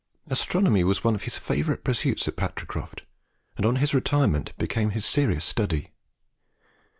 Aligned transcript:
Astronomy 0.31 0.83
was 0.83 1.03
one 1.03 1.13
of 1.13 1.25
his 1.25 1.37
favourite 1.37 1.83
pursuits 1.83 2.27
at 2.27 2.35
Patricroft, 2.35 3.03
and 3.55 3.67
on 3.67 3.75
his 3.75 3.93
retirement 3.93 4.51
became 4.57 4.89
his 4.89 5.05
serious 5.05 5.45
study. 5.45 5.91